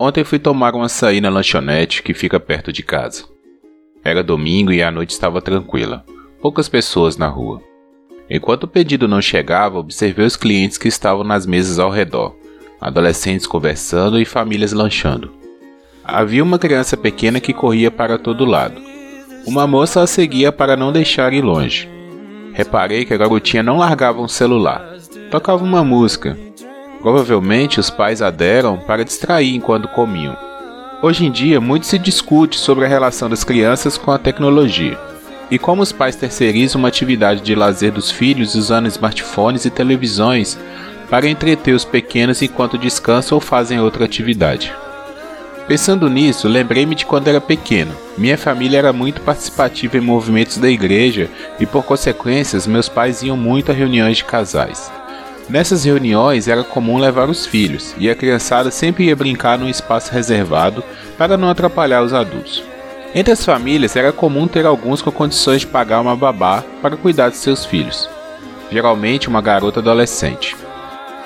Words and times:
Ontem 0.00 0.22
fui 0.22 0.38
tomar 0.38 0.76
uma 0.76 0.86
açaí 0.86 1.20
na 1.20 1.28
lanchonete 1.28 2.04
que 2.04 2.14
fica 2.14 2.38
perto 2.38 2.72
de 2.72 2.84
casa. 2.84 3.24
Era 4.04 4.22
domingo 4.22 4.72
e 4.72 4.80
a 4.80 4.92
noite 4.92 5.10
estava 5.10 5.42
tranquila, 5.42 6.04
poucas 6.40 6.68
pessoas 6.68 7.16
na 7.16 7.26
rua. 7.26 7.60
Enquanto 8.30 8.64
o 8.64 8.68
pedido 8.68 9.08
não 9.08 9.20
chegava, 9.20 9.78
observei 9.78 10.24
os 10.24 10.36
clientes 10.36 10.78
que 10.78 10.86
estavam 10.86 11.24
nas 11.24 11.46
mesas 11.46 11.80
ao 11.80 11.90
redor, 11.90 12.36
adolescentes 12.80 13.46
conversando 13.46 14.20
e 14.20 14.24
famílias 14.24 14.72
lanchando. 14.72 15.32
Havia 16.04 16.44
uma 16.44 16.60
criança 16.60 16.96
pequena 16.96 17.40
que 17.40 17.52
corria 17.52 17.90
para 17.90 18.18
todo 18.18 18.44
lado. 18.44 18.80
Uma 19.46 19.66
moça 19.66 20.00
a 20.00 20.06
seguia 20.06 20.52
para 20.52 20.76
não 20.76 20.92
deixar 20.92 21.32
ir 21.32 21.42
longe. 21.42 21.88
Reparei 22.52 23.04
que 23.04 23.14
a 23.14 23.16
garotinha 23.16 23.64
não 23.64 23.78
largava 23.78 24.20
um 24.20 24.28
celular. 24.28 24.94
Tocava 25.30 25.64
uma 25.64 25.82
música, 25.82 26.38
Provavelmente 27.00 27.78
os 27.78 27.90
pais 27.90 28.20
a 28.20 28.30
deram 28.30 28.76
para 28.76 29.04
distrair 29.04 29.54
enquanto 29.54 29.88
comiam. 29.88 30.36
Hoje 31.00 31.24
em 31.24 31.30
dia, 31.30 31.60
muito 31.60 31.86
se 31.86 31.98
discute 31.98 32.58
sobre 32.58 32.84
a 32.84 32.88
relação 32.88 33.30
das 33.30 33.44
crianças 33.44 33.96
com 33.96 34.10
a 34.10 34.18
tecnologia 34.18 34.98
e 35.50 35.58
como 35.58 35.82
os 35.82 35.92
pais 35.92 36.16
terceirizam 36.16 36.78
uma 36.80 36.88
atividade 36.88 37.40
de 37.40 37.54
lazer 37.54 37.92
dos 37.92 38.10
filhos 38.10 38.54
usando 38.54 38.88
smartphones 38.88 39.64
e 39.64 39.70
televisões 39.70 40.58
para 41.08 41.28
entreter 41.28 41.74
os 41.74 41.84
pequenos 41.84 42.42
enquanto 42.42 42.76
descansam 42.76 43.36
ou 43.36 43.40
fazem 43.40 43.80
outra 43.80 44.04
atividade. 44.04 44.74
Pensando 45.66 46.08
nisso, 46.08 46.48
lembrei-me 46.48 46.94
de 46.94 47.06
quando 47.06 47.28
era 47.28 47.40
pequeno. 47.40 47.94
Minha 48.16 48.38
família 48.38 48.78
era 48.78 48.92
muito 48.92 49.20
participativa 49.20 49.98
em 49.98 50.00
movimentos 50.00 50.56
da 50.56 50.68
igreja 50.68 51.28
e, 51.60 51.66
por 51.66 51.84
consequências, 51.84 52.66
meus 52.66 52.88
pais 52.88 53.22
iam 53.22 53.36
muito 53.36 53.70
a 53.70 53.74
reuniões 53.74 54.16
de 54.16 54.24
casais. 54.24 54.90
Nessas 55.48 55.84
reuniões 55.84 56.46
era 56.46 56.62
comum 56.62 56.98
levar 56.98 57.30
os 57.30 57.46
filhos, 57.46 57.94
e 57.98 58.10
a 58.10 58.14
criançada 58.14 58.70
sempre 58.70 59.04
ia 59.04 59.16
brincar 59.16 59.58
num 59.58 59.68
espaço 59.68 60.12
reservado 60.12 60.84
para 61.16 61.38
não 61.38 61.48
atrapalhar 61.48 62.02
os 62.02 62.12
adultos. 62.12 62.62
Entre 63.14 63.32
as 63.32 63.42
famílias 63.42 63.96
era 63.96 64.12
comum 64.12 64.46
ter 64.46 64.66
alguns 64.66 65.00
com 65.00 65.10
condições 65.10 65.62
de 65.62 65.66
pagar 65.66 66.02
uma 66.02 66.14
babá 66.14 66.62
para 66.82 66.98
cuidar 66.98 67.30
de 67.30 67.36
seus 67.38 67.64
filhos, 67.64 68.08
geralmente 68.70 69.26
uma 69.26 69.40
garota 69.40 69.80
adolescente. 69.80 70.54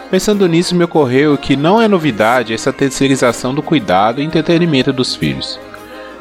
Pensando 0.08 0.46
nisso, 0.46 0.76
me 0.76 0.84
ocorreu 0.84 1.36
que 1.36 1.56
não 1.56 1.82
é 1.82 1.88
novidade 1.88 2.54
essa 2.54 2.72
terceirização 2.72 3.52
do 3.52 3.62
cuidado 3.62 4.20
e 4.20 4.24
entretenimento 4.24 4.92
dos 4.92 5.16
filhos. 5.16 5.58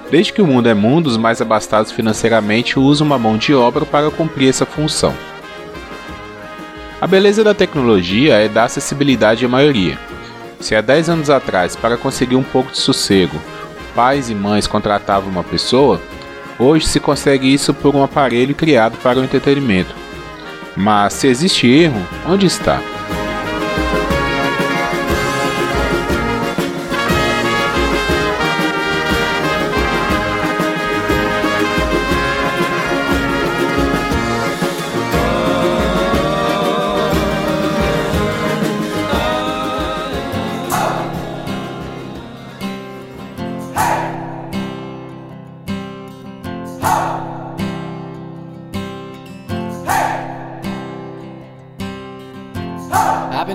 Desde 0.09 0.33
que 0.33 0.41
o 0.41 0.47
mundo 0.47 0.67
é 0.67 0.73
mundo, 0.73 1.07
os 1.07 1.17
mais 1.17 1.39
abastados 1.39 1.91
financeiramente 1.91 2.79
usam 2.79 3.05
uma 3.05 3.19
mão 3.19 3.37
de 3.37 3.53
obra 3.53 3.85
para 3.85 4.09
cumprir 4.09 4.49
essa 4.49 4.65
função. 4.65 5.13
A 7.01 7.07
beleza 7.07 7.43
da 7.43 7.55
tecnologia 7.55 8.35
é 8.35 8.47
dar 8.47 8.65
acessibilidade 8.65 9.43
à 9.43 9.49
maioria. 9.49 9.97
Se 10.59 10.75
há 10.75 10.81
10 10.81 11.09
anos 11.09 11.29
atrás, 11.31 11.75
para 11.75 11.97
conseguir 11.97 12.35
um 12.35 12.43
pouco 12.43 12.71
de 12.71 12.77
sossego, 12.77 13.41
pais 13.95 14.29
e 14.29 14.35
mães 14.35 14.67
contratavam 14.67 15.27
uma 15.27 15.43
pessoa, 15.43 15.99
hoje 16.59 16.85
se 16.85 16.99
consegue 16.99 17.51
isso 17.51 17.73
por 17.73 17.95
um 17.95 18.03
aparelho 18.03 18.53
criado 18.53 18.99
para 19.01 19.19
o 19.19 19.23
entretenimento. 19.23 19.95
Mas 20.77 21.13
se 21.13 21.25
existe 21.25 21.67
erro, 21.67 22.05
onde 22.27 22.45
está? 22.45 22.79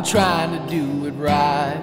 Trying 0.06 0.56
to 0.56 0.64
do 0.70 1.06
it 1.06 1.14
right. 1.18 1.82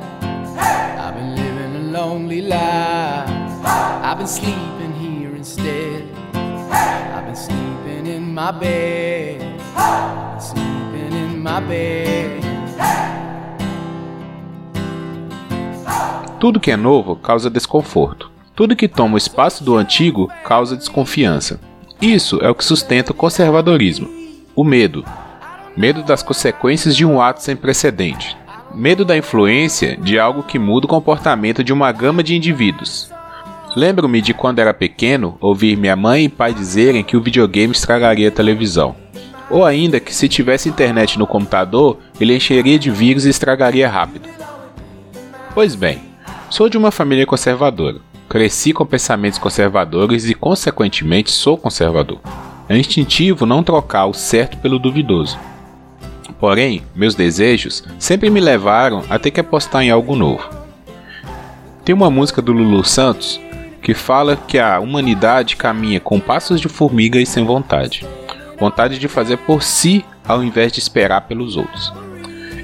I've 0.98 1.14
been 1.14 1.36
living 1.36 1.76
a 1.76 1.92
lonely 1.92 2.42
life. 2.42 3.30
I've 3.66 4.18
been 4.18 4.28
sleeping 4.28 4.94
here 4.94 5.36
instead. 5.36 6.06
I've 6.34 7.26
been 7.26 7.36
sleeping 7.36 8.08
in 8.08 8.34
my 8.34 8.52
bed. 8.52 9.42
Sleeping 10.42 11.12
in 11.12 11.40
my 11.44 11.60
bed. 11.60 12.42
Tudo 16.40 16.62
que 16.62 16.72
é 16.72 16.78
novo 16.78 17.18
causa 17.18 17.50
desconforto. 17.50 18.32
Tudo 18.56 18.76
que 18.76 18.88
toma 18.88 19.16
o 19.16 19.18
espaço 19.18 19.66
do 19.66 19.76
antigo 19.76 20.30
causa 20.46 20.78
desconfiança. 20.78 21.60
Isso 22.02 22.40
é 22.42 22.50
o 22.50 22.56
que 22.56 22.64
sustenta 22.64 23.12
o 23.12 23.16
conservadorismo. 23.16 24.08
O 24.56 24.64
medo, 24.64 25.04
Medo 25.76 26.04
das 26.04 26.22
consequências 26.22 26.96
de 26.96 27.04
um 27.04 27.20
ato 27.20 27.42
sem 27.42 27.56
precedente. 27.56 28.38
Medo 28.76 29.04
da 29.04 29.18
influência 29.18 29.98
de 29.98 30.20
algo 30.20 30.44
que 30.44 30.60
muda 30.60 30.86
o 30.86 30.90
comportamento 30.90 31.64
de 31.64 31.74
uma 31.74 31.92
gama 31.92 32.22
de 32.22 32.36
indivíduos. 32.36 33.12
Lembro-me 33.76 34.22
de 34.22 34.36
quando 34.36 34.60
era 34.60 34.72
pequeno 34.72 35.36
ouvir 35.42 35.76
minha 35.76 35.96
mãe 35.96 36.26
e 36.26 36.30
pai 36.30 36.54
dizerem 36.54 37.04
que 37.04 37.18
o 37.18 37.22
videogame 37.22 37.74
estragaria 37.74 38.28
a 38.28 38.32
televisão. 38.32 38.96
Ou 39.50 39.66
ainda 39.66 40.00
que 40.00 40.14
se 40.14 40.30
tivesse 40.30 40.70
internet 40.70 41.18
no 41.18 41.26
computador, 41.26 41.98
ele 42.22 42.36
encheria 42.36 42.78
de 42.78 42.92
vírus 42.92 43.26
e 43.26 43.30
estragaria 43.30 43.90
rápido. 43.90 44.30
Pois 45.56 45.74
bem, 45.74 46.02
sou 46.52 46.70
de 46.70 46.78
uma 46.78 46.92
família 46.92 47.26
conservadora. 47.26 47.98
Cresci 48.30 48.74
com 48.74 48.86
pensamentos 48.86 49.40
conservadores 49.40 50.30
e, 50.30 50.36
consequentemente, 50.36 51.32
sou 51.32 51.58
conservador. 51.58 52.20
É 52.70 52.78
instintivo 52.78 53.46
não 53.46 53.64
trocar 53.64 54.06
o 54.06 54.14
certo 54.14 54.58
pelo 54.58 54.78
duvidoso. 54.78 55.38
Porém, 56.44 56.84
meus 56.94 57.16
desejos 57.16 57.86
sempre 57.98 58.30
me 58.30 58.42
levaram 58.42 59.02
a 59.10 59.18
ter 59.18 59.32
que 59.32 59.40
apostar 59.40 59.82
em 59.82 59.90
algo 59.90 60.14
novo. 60.14 60.44
Tem 61.86 61.96
uma 61.96 62.10
música 62.10 62.42
do 62.42 62.52
Lulu 62.52 62.84
Santos 62.84 63.40
que 63.82 63.94
fala 63.94 64.36
que 64.36 64.60
a 64.60 64.78
humanidade 64.82 65.56
caminha 65.56 66.02
com 66.02 66.20
passos 66.20 66.60
de 66.60 66.68
formiga 66.68 67.18
e 67.18 67.26
sem 67.26 67.46
vontade. 67.46 68.06
Vontade 68.60 69.00
de 69.00 69.08
fazer 69.08 69.38
por 69.38 69.64
si 69.64 70.04
ao 70.28 70.44
invés 70.44 70.74
de 70.74 70.80
esperar 70.80 71.22
pelos 71.22 71.56
outros. 71.56 71.94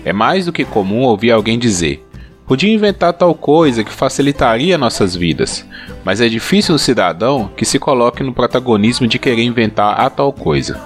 É 0.04 0.12
mais 0.12 0.48
do 0.48 0.52
que 0.52 0.66
comum 0.66 1.04
ouvir 1.04 1.32
alguém 1.32 1.58
dizer: 1.58 2.06
podia 2.46 2.74
inventar 2.74 3.14
tal 3.14 3.34
coisa 3.34 3.82
que 3.82 3.94
facilitaria 3.94 4.78
nossas 4.78 5.16
vidas, 5.16 5.66
mas 6.04 6.20
é 6.20 6.28
difícil 6.28 6.76
o 6.76 6.80
cidadão 6.80 7.50
que 7.56 7.64
se 7.64 7.80
coloque 7.80 8.24
no 8.24 8.34
protagonismo 8.34 9.08
de 9.08 9.18
querer 9.18 9.44
inventar 9.44 9.98
a 9.98 10.10
tal 10.10 10.34
coisa. 10.34 10.82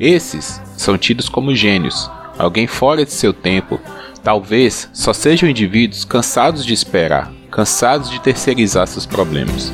Esses 0.00 0.58
são 0.74 0.96
tidos 0.96 1.28
como 1.28 1.54
gênios, 1.54 2.10
alguém 2.40 2.66
fora 2.66 3.04
de 3.04 3.12
seu 3.12 3.32
tempo, 3.32 3.78
talvez 4.22 4.88
só 4.92 5.12
sejam 5.12 5.48
indivíduos 5.48 6.04
cansados 6.04 6.64
de 6.64 6.72
esperar, 6.72 7.30
cansados 7.50 8.10
de 8.10 8.20
terceirizar 8.20 8.86
seus 8.86 9.06
problemas. 9.06 9.72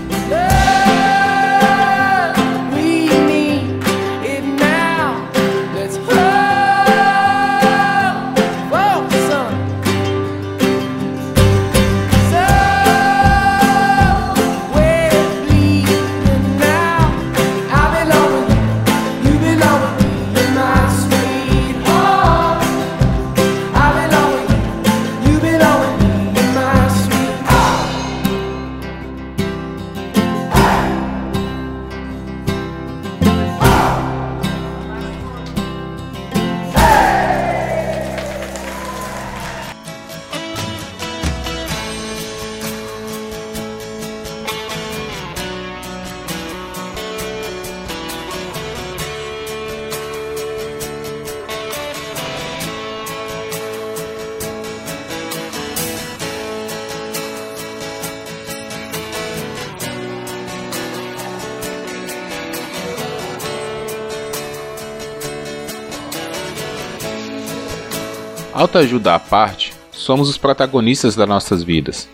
Autoajuda 68.57 69.15
à 69.15 69.19
parte, 69.19 69.75
somos 69.93 70.31
os 70.31 70.39
protagonistas 70.39 71.15
das 71.15 71.29
nossas 71.29 71.63
vidas. 71.63 72.09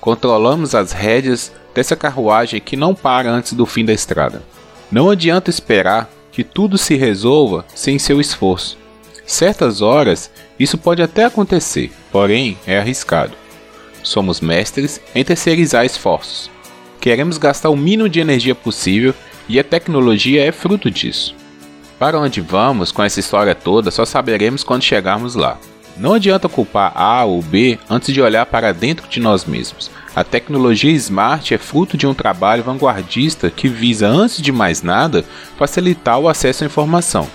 controlamos 0.00 0.74
as 0.74 0.92
rédeas 0.92 1.52
dessa 1.74 1.94
carruagem 1.94 2.62
que 2.62 2.78
não 2.78 2.94
para 2.94 3.30
antes 3.30 3.52
do 3.52 3.66
fim 3.66 3.84
da 3.84 3.92
estrada. 3.92 4.42
Não 4.90 5.10
adianta 5.10 5.50
esperar 5.50 6.08
que 6.32 6.42
tudo 6.42 6.78
se 6.78 6.94
resolva 6.94 7.62
sem 7.74 7.98
seu 7.98 8.22
esforço. 8.22 8.78
Certas 9.26 9.82
horas 9.82 10.30
isso 10.58 10.78
pode 10.78 11.02
até 11.02 11.26
acontecer, 11.26 11.92
porém 12.10 12.56
é 12.66 12.78
arriscado. 12.78 13.36
Somos 14.02 14.40
mestres 14.40 14.98
em 15.14 15.22
terceirizar 15.22 15.84
esforços. 15.84 16.50
Queremos 16.98 17.36
gastar 17.36 17.68
o 17.68 17.76
mínimo 17.76 18.08
de 18.08 18.18
energia 18.18 18.54
possível 18.54 19.12
e 19.46 19.60
a 19.60 19.64
tecnologia 19.64 20.42
é 20.42 20.52
fruto 20.52 20.90
disso. 20.90 21.34
Para 21.98 22.20
onde 22.20 22.40
vamos 22.42 22.92
com 22.92 23.02
essa 23.02 23.20
história 23.20 23.54
toda 23.54 23.90
só 23.90 24.04
saberemos 24.04 24.62
quando 24.62 24.82
chegarmos 24.82 25.34
lá. 25.34 25.58
Não 25.96 26.12
adianta 26.12 26.48
culpar 26.48 26.92
A 26.94 27.24
ou 27.24 27.40
B 27.40 27.78
antes 27.88 28.12
de 28.12 28.20
olhar 28.20 28.44
para 28.44 28.72
dentro 28.72 29.08
de 29.08 29.18
nós 29.18 29.46
mesmos. 29.46 29.90
A 30.14 30.22
tecnologia 30.22 30.92
smart 30.92 31.54
é 31.54 31.58
fruto 31.58 31.96
de 31.96 32.06
um 32.06 32.12
trabalho 32.12 32.62
vanguardista 32.62 33.50
que 33.50 33.66
visa, 33.66 34.06
antes 34.06 34.42
de 34.42 34.52
mais 34.52 34.82
nada, 34.82 35.24
facilitar 35.58 36.18
o 36.18 36.28
acesso 36.28 36.64
à 36.64 36.66
informação. 36.66 37.26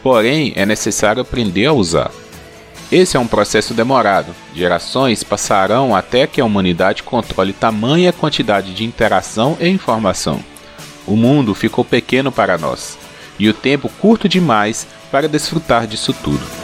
Porém, 0.00 0.52
é 0.54 0.64
necessário 0.64 1.22
aprender 1.22 1.66
a 1.66 1.72
usar. 1.72 2.10
Esse 2.90 3.16
é 3.16 3.20
um 3.20 3.26
processo 3.26 3.74
demorado. 3.74 4.32
Gerações 4.54 5.24
passarão 5.24 5.94
até 5.94 6.26
que 6.26 6.40
a 6.40 6.44
humanidade 6.44 7.02
controle 7.02 7.52
tamanha 7.52 8.12
quantidade 8.12 8.72
de 8.72 8.84
interação 8.84 9.56
e 9.60 9.68
informação. 9.68 10.40
O 11.04 11.16
mundo 11.16 11.54
ficou 11.54 11.84
pequeno 11.84 12.30
para 12.30 12.56
nós, 12.56 12.96
e 13.38 13.48
o 13.48 13.54
tempo 13.54 13.88
curto 14.00 14.28
demais 14.28 14.86
para 15.10 15.28
desfrutar 15.28 15.86
disso 15.86 16.12
tudo. 16.12 16.57